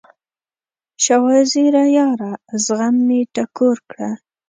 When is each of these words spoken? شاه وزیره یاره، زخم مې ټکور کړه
شاه 1.03 1.21
وزیره 1.25 1.83
یاره، 1.97 2.31
زخم 2.65 2.95
مې 3.07 3.19
ټکور 3.33 3.77
کړه 3.89 4.09